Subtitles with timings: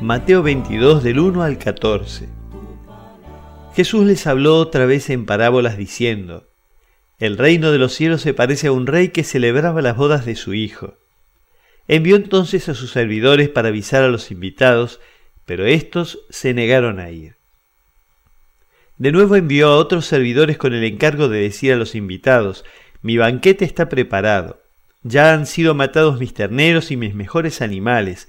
[0.00, 2.28] Mateo 22 del 1 al 14.
[3.74, 6.48] Jesús les habló otra vez en parábolas diciendo,
[7.18, 10.36] El reino de los cielos se parece a un rey que celebraba las bodas de
[10.36, 10.94] su hijo.
[11.88, 15.00] Envió entonces a sus servidores para avisar a los invitados,
[15.46, 17.36] pero éstos se negaron a ir.
[18.98, 22.64] De nuevo envió a otros servidores con el encargo de decir a los invitados,
[23.00, 24.62] Mi banquete está preparado,
[25.02, 28.28] ya han sido matados mis terneros y mis mejores animales,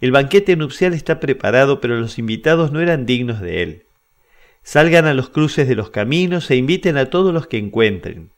[0.00, 3.82] el banquete nupcial está preparado, pero los invitados no eran dignos de él.
[4.62, 8.30] Salgan a los cruces de los caminos e inviten a todos los que encuentren.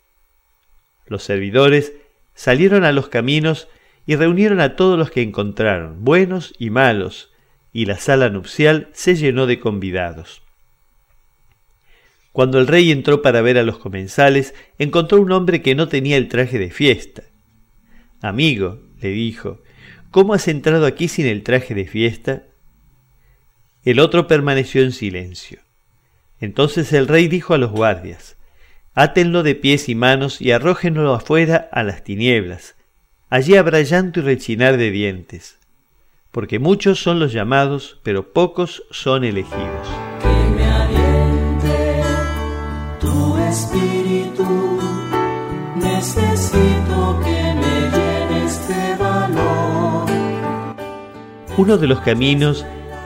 [1.07, 1.93] Los servidores
[2.35, 3.69] salieron a los caminos
[4.07, 7.31] y reunieron a todos los que encontraron, buenos y malos,
[7.73, 10.43] y la sala nupcial se llenó de convidados.
[12.33, 16.17] Cuando el rey entró para ver a los comensales, encontró un hombre que no tenía
[16.17, 17.25] el traje de fiesta.
[18.23, 19.61] Amigo, le dijo,
[20.11, 22.43] ¿Cómo has entrado aquí sin el traje de fiesta?
[23.85, 25.61] El otro permaneció en silencio.
[26.41, 28.37] Entonces el rey dijo a los guardias,
[28.95, 32.75] Átenlo de pies y manos y arrójenlo afuera a las tinieblas.
[33.29, 35.59] Allí habrá llanto y rechinar de dientes,
[36.33, 39.89] porque muchos son los llamados, pero pocos son elegidos.
[40.21, 42.03] Que me aliente
[43.01, 44.60] tu espíritu,
[51.61, 52.65] Uno de los caminos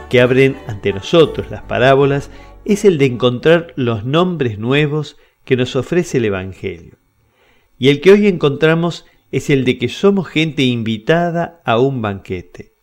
[0.08, 2.30] que abren ante nosotros las parábolas
[2.64, 6.94] es el de encontrar los nombres nuevos que nos ofrece el Evangelio.
[7.80, 12.74] Y el que hoy encontramos es el de que somos gente invitada a un banquete.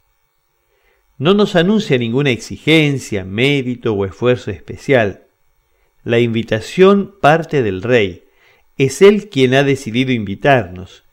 [1.18, 5.28] No nos anuncia ninguna exigencia, mérito o esfuerzo especial.
[6.04, 8.26] La invitación parte del Rey.
[8.78, 11.06] Es Él quien ha decidido invitarnos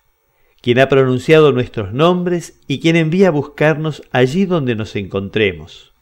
[0.61, 5.93] quien ha pronunciado nuestros nombres y quien envía a buscarnos allí donde nos encontremos.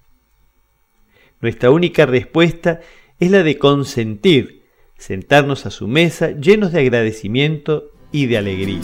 [1.41, 2.81] Nuestra única respuesta
[3.19, 4.63] es la de consentir,
[4.97, 8.81] sentarnos a su mesa llenos de agradecimiento y de alegría.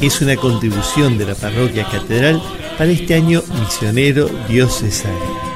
[0.00, 2.42] Es una contribución de la parroquia catedral
[2.76, 5.55] para este año misionero diocesano.